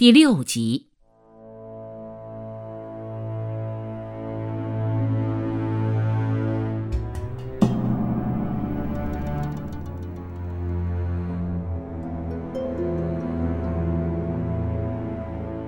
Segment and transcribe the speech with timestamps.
[0.00, 0.86] 第六集。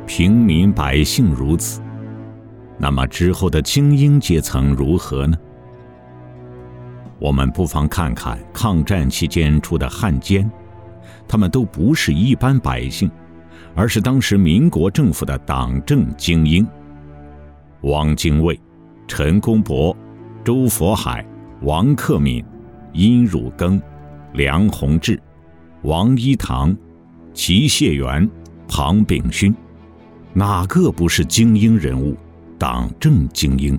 [0.06, 1.82] 平民百姓如此，
[2.78, 5.36] 那么之后的精英阶层如何呢？
[7.18, 10.50] 我们不妨看看抗战期间出的汉奸，
[11.28, 13.10] 他们都不是一般百姓，
[13.74, 16.66] 而是当时民国政府的党政精英。
[17.82, 18.58] 汪精卫、
[19.08, 19.96] 陈公博、
[20.44, 21.26] 周佛海、
[21.62, 22.44] 王克敏、
[22.92, 23.80] 殷汝耕、
[24.34, 25.20] 梁鸿志、
[25.82, 26.76] 王一堂、
[27.34, 28.28] 齐燮元、
[28.68, 29.54] 庞炳勋。
[30.32, 32.16] 哪个不是精英人物，
[32.58, 33.78] 党政精英？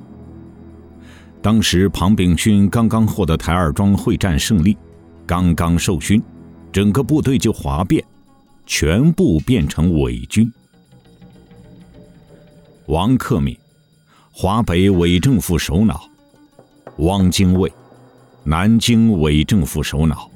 [1.42, 4.78] 当时庞炳勋刚刚获得台儿庄会战胜利，
[5.26, 6.22] 刚刚受勋，
[6.72, 8.04] 整个部队就哗变，
[8.76, 10.52] 全部变成伪军。
[12.88, 13.56] 王克敏，
[14.32, 16.10] 华北伪政府首脑；
[16.98, 17.72] 汪精卫，
[18.44, 20.28] 南京伪政府首脑。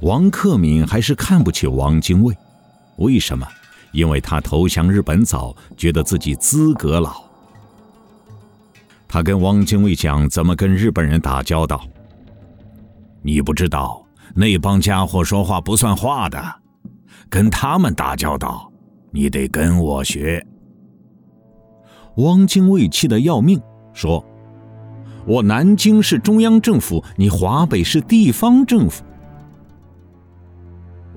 [0.00, 2.36] 王克敏还是看不起汪精卫，
[2.96, 3.46] 为什么？
[3.92, 7.22] 因为他投降日本早，觉得自己资格老。
[9.06, 11.80] 他跟汪精卫讲怎么跟日本人打交道。
[13.22, 16.63] 你不知道那帮家伙说话不算话的，
[17.34, 18.70] 跟他们打交道，
[19.10, 20.40] 你得跟我学。
[22.18, 23.60] 汪精卫气得要命，
[23.92, 24.24] 说
[25.26, 29.02] ：“我南京是中央政府，你华北是地方政府。”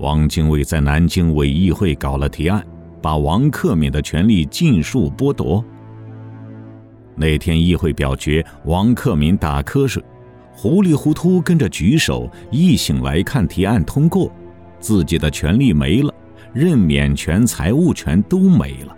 [0.01, 2.65] 汪精卫在南京伪议会搞了提案，
[2.99, 5.63] 把王克敏的权力尽数剥夺。
[7.15, 10.03] 那天议会表决，王克敏打瞌睡，
[10.51, 12.27] 糊里糊涂跟着举手。
[12.49, 14.31] 一醒来看提案通过，
[14.80, 16.14] 自己的权力没了，
[16.53, 18.95] 任免权、财务权都没了。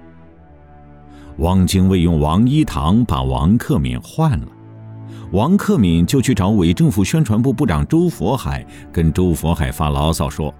[1.37, 4.47] 汪精卫用王一堂把王克敏换了，
[5.31, 10.53] 王克敏就去找伪政府宣传部部长周佛海，跟周佛海发牢骚说。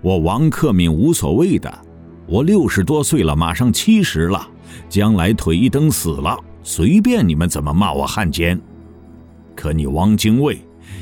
[0.00, 1.72] 我王克敏无所谓的，
[2.26, 4.48] 我六十多岁了，马上七十了，
[4.88, 8.60] 将来腿一蹬死了，随便你们怎么骂我汉奸。
[9.54, 10.60] 可你汪精卫，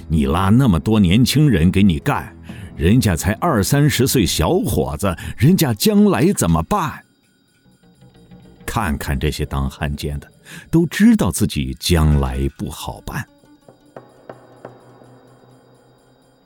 [0.09, 2.35] 你拉那么多年轻人给你干，
[2.81, 6.99] 人家才二三十岁小伙子，人家将来怎么办？
[8.65, 10.27] 看看这些当汉奸的，
[10.71, 13.23] 都知道自己将来不好办。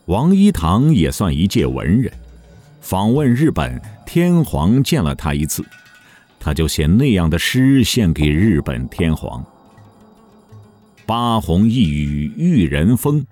[0.07, 2.13] 王一堂也算一介文人。
[2.81, 5.65] 访问日本，天皇见了他一次，
[6.41, 9.47] 他就写那样的诗献给日本天皇
[11.07, 13.25] ：“八鸿一雨育人风，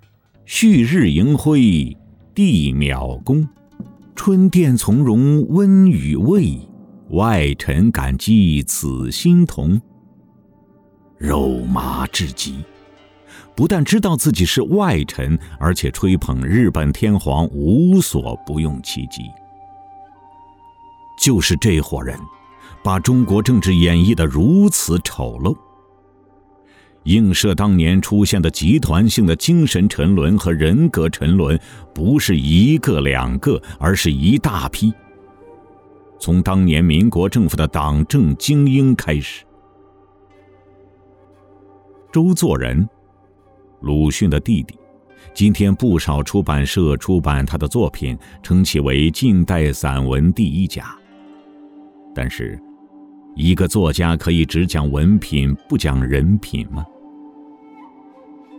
[0.47, 1.97] 旭日盈辉
[2.35, 3.49] 地渺公。
[4.15, 6.59] 春殿从容温与卫，
[7.11, 9.81] 外臣感激此心同。”
[11.19, 12.65] 肉麻至极，
[13.55, 19.23] 不但知道自己是外臣，而且吹捧日本天皇无所不用其极。
[21.19, 22.19] 就是这伙人，
[22.83, 25.57] 把中国政治演绎的如此丑陋，
[27.05, 31.59] 映射当年出现的集团性的精神沉沦和人格沉沦，
[31.93, 34.93] 不是一个两个，而是一大批。
[36.21, 39.45] 从当年民国政府的党政精英开始，
[42.13, 42.89] 周作人，
[43.81, 44.79] 鲁迅的弟弟，
[45.35, 50.97] 今天不少出版社出版他的作品，称其为近代散文第一家。
[52.15, 52.57] 但是，
[53.35, 56.85] 一个作家可以只讲文品不讲人品吗？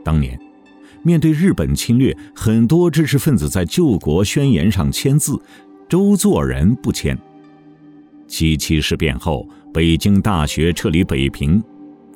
[0.04, 0.40] 当年，
[1.02, 5.40] 面对日本侵略，很多知识分子在救国宣言上签字，
[5.88, 7.18] 周作人不签。
[8.28, 11.64] 七七事变后，北京大学撤离北平，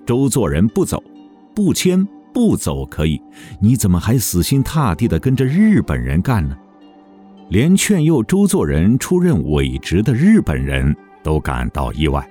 [0.05, 1.03] 周作人不走，
[1.55, 3.21] 不签不走可以，
[3.61, 6.57] 你怎么还死心塌地的跟着日本人干呢？
[7.49, 10.95] 连劝诱周作人出任伪职的日本人。
[11.23, 12.25] 都感到意外，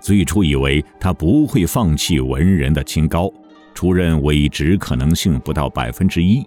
[0.00, 3.32] 最初以为他不会放弃文人的清高，
[3.74, 6.46] 出任伪职可能性不到百分之一。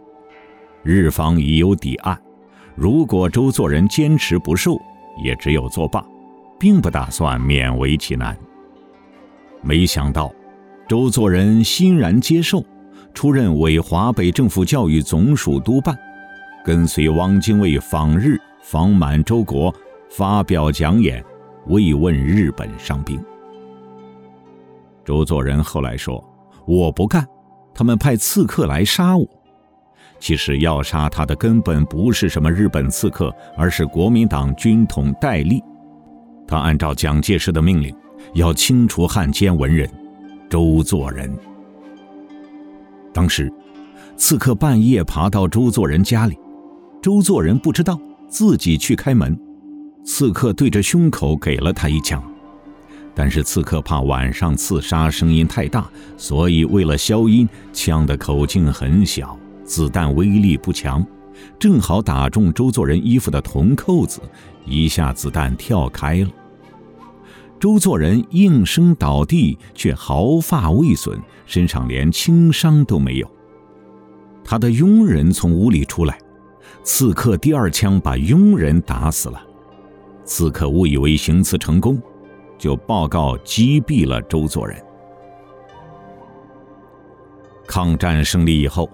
[0.82, 2.20] 日方已有底案，
[2.76, 4.80] 如果周作人坚持不受，
[5.24, 6.04] 也只有作罢，
[6.58, 8.36] 并不打算勉为其难。
[9.62, 10.34] 没想到，
[10.88, 12.64] 周作人欣然接受，
[13.14, 15.98] 出任伪华北政府教育总署督办，
[16.64, 19.74] 跟随汪精卫访日，访满洲国，
[20.10, 21.24] 发表讲演。
[21.70, 23.22] 慰问日本伤兵。
[25.04, 26.24] 周作人后来说
[26.68, 27.26] ：“我不干，
[27.74, 29.26] 他们派刺客来杀我。
[30.20, 35.64] 其实要杀他的根本不是什么日本刺客，而是国民党军统戴笠。
[36.48, 37.96] 他按照蒋介石的命令，
[38.34, 39.90] 要清除汉奸文人
[40.50, 41.32] 周作人。
[43.14, 43.52] 当时，
[44.16, 46.38] 刺客半夜爬到周作人家里，
[47.02, 49.40] 周作人不知道，自己去开门，
[50.04, 52.22] 刺客对着胸口给了他一枪。
[53.20, 61.04] 但是刺客怕晚上刺杀声音太大，所以为了消音，枪的口径很小，子弹威力不强，
[61.58, 64.22] 正好打中周作人衣服的铜扣子，
[64.68, 66.30] 一下子弹跳开了。
[67.60, 73.28] 周作人应声倒地，却毫发未损，身上连轻伤都没有。
[74.44, 76.20] 他的佣人从屋里出来，
[76.84, 79.42] 刺客第二枪把佣人打死了。
[80.24, 82.00] 刺客误以为行刺成功。
[82.58, 84.82] 就报告击毙了周作人。
[87.68, 88.90] 抗战胜利以后，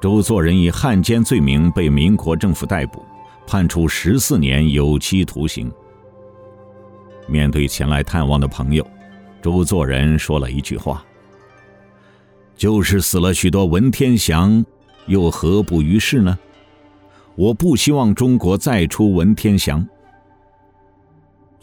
[0.00, 3.04] 周作人以汉奸罪名被民国政府逮捕，
[3.46, 5.70] 判处十四年有期徒刑。
[7.26, 8.86] 面对前来探望的朋友，
[9.40, 11.04] 周作人说了一句话
[12.56, 14.64] ：“就是死了许多文天祥，
[15.06, 16.38] 又何不于事呢？
[17.36, 19.86] 我不希望中国再出文天祥。”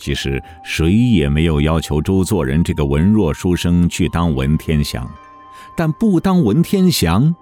[0.01, 5.07] 其实谁也没有要求周作人这个文弱书生去当文天祥，
[5.77, 7.35] 但不当文天祥，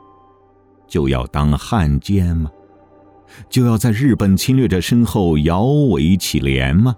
[0.86, 2.52] 就要当汉奸吗？
[3.50, 6.94] 就要在日本侵略者身后摇尾乞怜吗？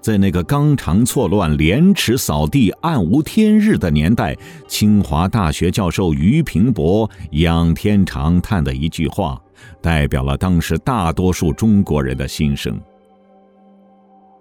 [0.00, 4.36] 在那个纲常错乱、廉耻扫地、暗无天日的年代，
[4.68, 9.42] 清华大学教授俞平伯仰天长叹的一句话，
[9.82, 12.80] 代表了当时大多数中国人的心声。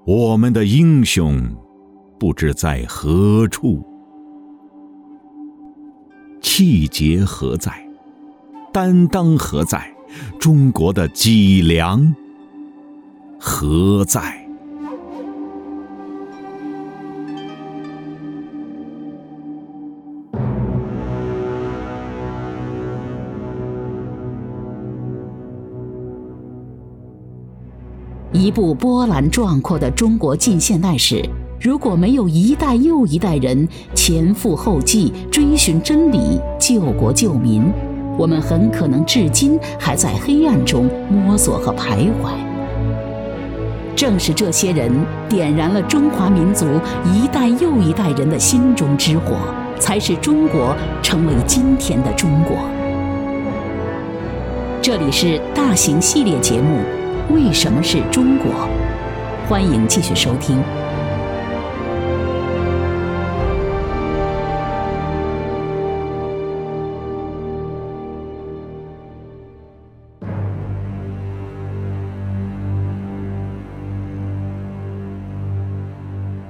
[0.06, 1.40] 我们的英雄，
[2.18, 3.84] 不知在何处；
[6.42, 7.72] 气节何在？
[8.74, 9.94] 担当何在？
[10.40, 12.16] 中国的脊梁
[13.40, 14.39] 何在？
[28.40, 31.22] 一部波澜壮阔的中国近现代史，
[31.60, 37.70] 如果没有一代又一代人前赴后继追寻真理、救国救民，
[38.18, 42.32] 我们很可能至今还在黑暗中摸索和徘徊。
[43.94, 44.90] 正是这些人
[45.28, 46.66] 点燃了中华民族
[47.14, 49.36] 一代又一代人的心中之火，
[49.82, 52.56] 才使中国成为今天的中国。
[54.82, 56.99] 这里是大型系列节目。
[57.30, 58.68] 为什么是中国？
[59.48, 60.60] 欢迎继续收听。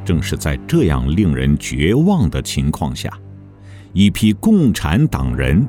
[0.06, 3.12] 正是在这样令人绝望的情况下，
[3.92, 5.68] 一批共产党人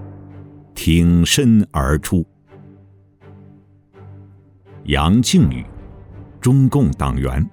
[0.73, 2.25] 挺身而出。
[4.91, 5.65] 杨靖宇，
[6.41, 7.49] 中共党员，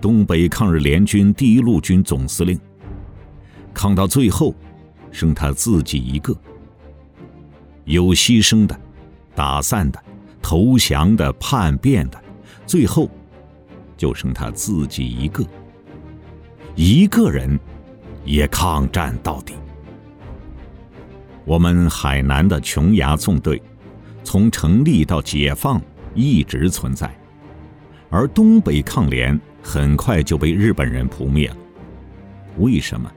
[0.00, 2.58] 东北抗日联军第一路军总司令。
[3.72, 4.52] 抗到最后，
[5.12, 6.36] 剩他自己一个。
[7.84, 8.76] 有牺牲的，
[9.36, 10.02] 打散的，
[10.42, 12.20] 投降的，叛变的，
[12.66, 13.08] 最后，
[13.96, 15.44] 就剩他自己一个。
[16.74, 17.56] 一个人，
[18.24, 19.54] 也抗战到底。
[21.44, 23.62] 我们海南的琼崖纵队，
[24.24, 25.80] 从成立到解放。
[26.18, 27.08] 一直存在，
[28.10, 31.56] 而东北抗联很快就被日本人扑灭了。
[32.58, 33.08] 为什么？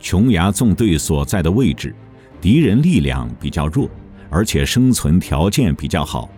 [0.00, 1.94] 琼崖纵队所在的位置，
[2.40, 3.90] 敌人力量比较弱，
[4.30, 6.30] 而且生存条件比较好。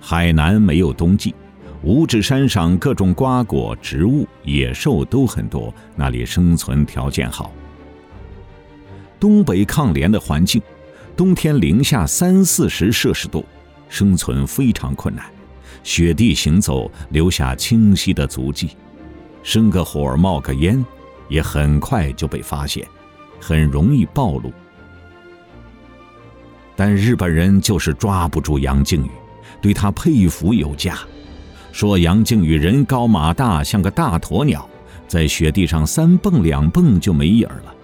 [0.00, 1.34] 海南没有冬季，
[1.82, 7.50] 五指山上各种瓜果、植物、野兽都很多，那里生存条件好。
[9.18, 10.62] 东北抗联的环境，
[11.16, 13.44] 冬天零下三四十摄氏度。
[13.88, 15.24] 生存非常困难，
[15.82, 18.76] 雪地行走留下清晰的足迹，
[19.42, 20.84] 生个火冒个烟，
[21.28, 22.86] 也很快就被发现，
[23.40, 24.52] 很容易暴露。
[26.76, 29.10] 但日本人就是抓不住杨靖宇，
[29.60, 30.98] 对他佩服有加，
[31.72, 34.68] 说杨靖宇人高马大，像个大鸵鸟，
[35.08, 37.74] 在雪地上三蹦两蹦就没影了。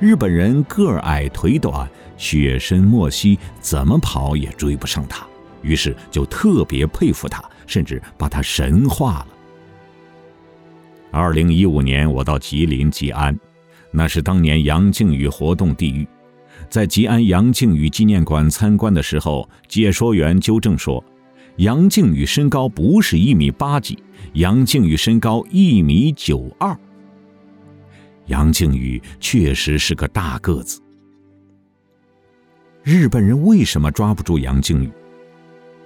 [0.00, 1.88] 日本人个矮腿短。
[2.16, 5.24] 雪深莫稀，怎么跑也追不上他，
[5.62, 9.26] 于是就特别佩服他，甚至把他神化了。
[11.12, 13.38] 二零一五年，我到吉林吉安，
[13.92, 16.04] 那是当年杨靖宇活动地域。
[16.68, 21.02] 在吉安杨靖宇纪念馆参观的时候，解说员纠正说，
[21.58, 23.96] 杨靖宇身高不是一米八几，
[24.32, 26.76] 杨靖宇身高一米九二。
[28.28, 30.80] 杨靖宇确实是个大个子。
[32.82, 34.90] 日本人为什么抓不住杨靖宇？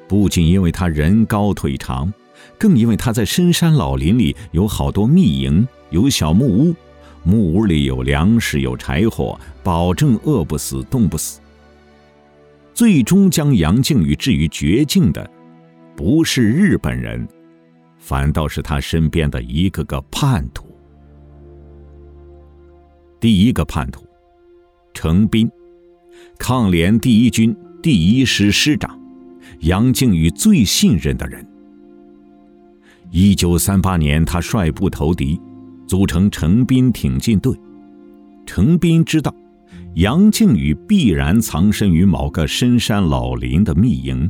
[0.06, 2.12] 不仅因为他人高腿长，
[2.58, 6.74] 更因为他在深山老林里有好多密营，有小木屋，
[7.24, 11.40] 木屋里有粮食，有柴火，保证饿不死，冻不死。
[12.74, 15.30] 最终将杨靖宇置于绝境的，
[15.96, 17.26] 不是日本人，
[17.98, 20.71] 反倒是他身边的一个个叛徒。
[23.22, 24.04] 第一个叛徒，
[24.92, 25.48] 程斌，
[26.40, 29.00] 抗联第一军第一师师长，
[29.60, 31.46] 杨靖宇最信任的人。
[33.12, 35.40] 一九三八年，他率部投敌，
[35.86, 37.56] 组成程斌挺进队。
[38.44, 39.32] 程斌知道。
[39.94, 44.28] 杨靖宇必然藏身于某个深山老林的密营，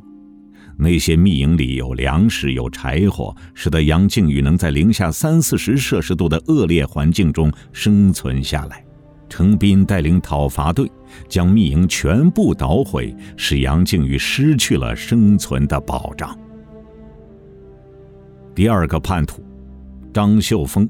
[0.77, 8.85] 那些密营里有粮食、有柴火，使得杨靖宇能在零下三四十摄氏度的恶劣环境中生存下来。
[9.29, 10.91] 程斌带领讨伐队
[11.29, 16.39] 将密营全部捣毁，使杨靖宇失去了生存的保障。
[18.55, 19.43] 第二个叛徒，
[20.13, 20.87] 张秀峰，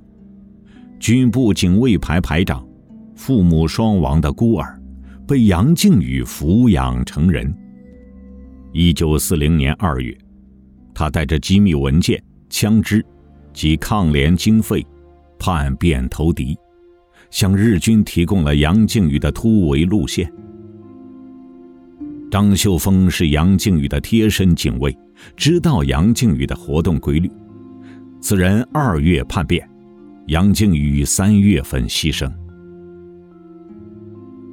[0.99, 2.67] 军部警卫排排长。
[3.15, 4.81] 父母双亡的孤儿，
[5.29, 7.55] 被杨靖宇抚养成人。
[8.75, 10.17] 一九四零年二月，
[10.95, 13.05] 他带着机密文件、枪支
[13.53, 14.85] 及抗联经费，
[15.39, 16.57] 叛变投敌，
[17.31, 20.33] 向日军提供了杨靖宇的突围路线。
[22.31, 24.97] 张秀峰是杨靖宇的贴身警卫，
[25.37, 27.31] 知道杨靖宇的活动规律。
[28.23, 29.69] 此人二月叛变，
[30.29, 32.33] 杨靖宇三月份牺牲。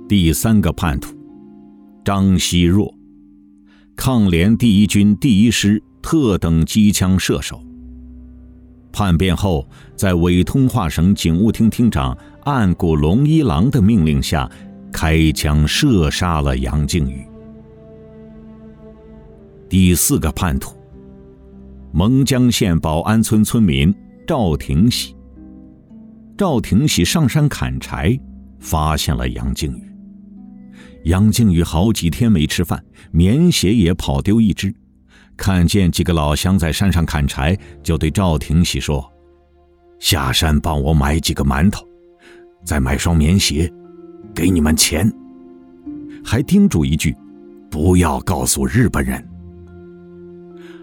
[0.09, 1.15] 第三个叛徒，
[2.03, 2.93] 张希若，
[3.99, 7.61] 抗联第一军第一师特等机枪射手。
[8.93, 14.49] 叛变后，在伪通化省警务厅厅长岸谷龙一郎的命令下，
[14.89, 17.27] 开枪射杀了杨靖宇。
[19.67, 20.77] 第四个叛徒，
[21.91, 23.93] 蒙江县保安村村民
[24.25, 25.13] 赵廷喜。
[26.37, 28.17] 赵廷喜上山砍柴，
[28.59, 29.88] 发现了杨靖宇。
[31.03, 34.73] 杨靖宇好几天没吃饭，棉鞋也跑丢一只。
[35.37, 39.09] 看见几个老乡在山上砍柴，就对赵廷喜说
[39.99, 41.87] ：“下山帮我买几个馒头，
[42.65, 43.71] 再买双棉鞋，
[44.35, 45.09] 给你们钱。”
[46.25, 47.15] 还叮嘱一句
[47.71, 49.25] ：“不要告诉日本人。”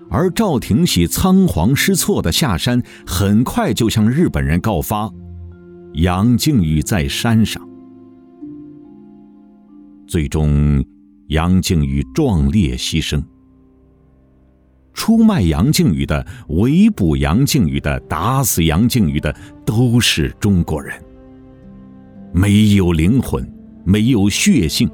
[0.08, 5.12] 而赵廷喜仓皇失措的下山，很快就向日本人告发：
[5.94, 7.62] 杨靖宇在山上。
[10.06, 10.84] 最终，
[11.28, 13.22] 杨靖宇壮烈牺牲。
[14.94, 19.34] 出卖杨靖宇的、围捕杨靖宇的、打死杨靖宇的，
[19.64, 20.94] 都是中国人。
[22.32, 23.46] 没有灵魂，
[23.84, 24.88] 没有血性，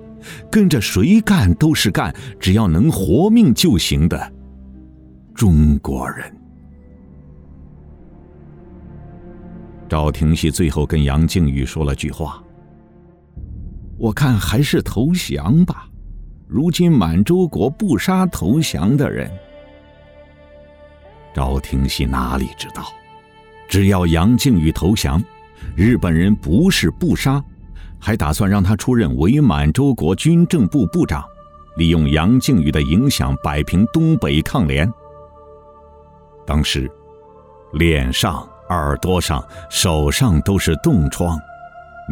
[0.51, 4.33] 跟着谁干都是干，只要能活命就行的
[5.35, 6.35] 中国人。
[9.89, 12.43] 赵廷喜最后跟杨靖宇说了句话。
[14.03, 15.87] 我看还是投降吧。
[16.49, 19.31] 如今满洲国不杀投降的人。
[21.33, 22.83] 赵廷喜哪里知道，
[23.69, 25.23] 只要杨靖宇投降，
[25.77, 27.41] 日本人不是不杀，
[28.01, 31.25] 还打算让他出任伪满洲国军政部部长，
[31.77, 34.93] 利用杨靖宇的影响摆平东北抗联。
[36.45, 36.91] 当时，
[37.75, 39.41] 脸上、耳朵上、
[39.71, 41.39] 手上都是冻疮。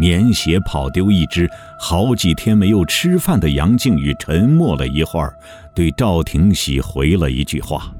[0.00, 1.46] 棉鞋跑丢一只，
[1.78, 5.34] 好几天没有吃饭的杨靖宇沉默了一会儿，
[5.74, 7.94] 对赵廷喜回了一句话：“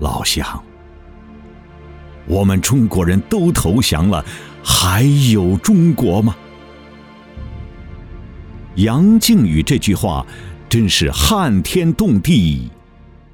[0.00, 0.64] 老乡，
[2.26, 4.24] 我们中国人都投降了，
[4.64, 6.34] 还有中国吗？”
[8.76, 10.24] 杨靖宇这句话
[10.70, 12.70] 真是撼天动地，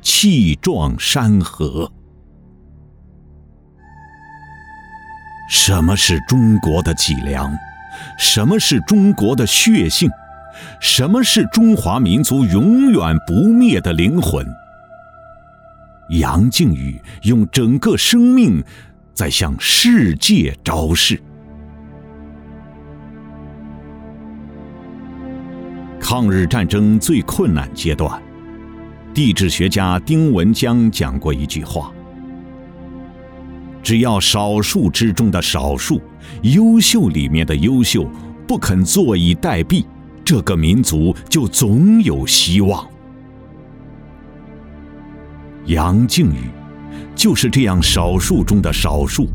[0.02, 1.88] 气壮山河。
[5.48, 7.52] 什么是中国的脊梁？
[8.18, 10.10] 什么是中国的血性？
[10.80, 14.46] 什么是中华民族永远不灭的灵魂？
[16.10, 18.62] 杨靖宇用整个生命
[19.14, 21.20] 在向世界昭示。
[26.00, 28.22] 抗日战争最困难阶段，
[29.14, 31.90] 地质学家丁文江讲过一句话。
[33.84, 36.00] 只要少数之中的少数，
[36.42, 38.08] 优秀里面的优秀，
[38.48, 39.84] 不肯坐以待毙，
[40.24, 42.88] 这个民族就总有希望。
[45.66, 46.48] 杨靖宇
[47.14, 49.28] 就是这样少数中的少数。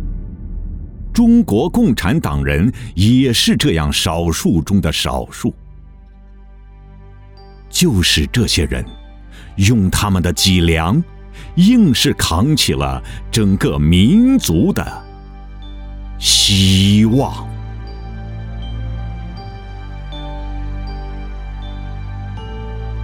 [1.13, 5.53] 中国共产党人也是这样少数中的少数。
[7.69, 8.83] 就是这些人，
[9.57, 11.03] 用他们的脊梁，
[11.55, 14.85] 硬是扛起了整个民族的
[16.17, 17.47] 希望。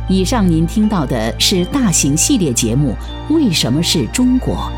[0.08, 2.96] 以上您听到的是大型系列节目
[3.34, 4.72] 《为什么是中国》，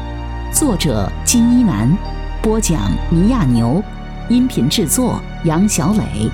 [0.58, 1.94] 作者金一南，
[2.42, 3.84] 播讲倪亚牛，
[4.30, 6.32] 音频制作杨小磊。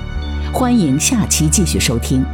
[0.52, 2.24] 欢迎下期继续收听。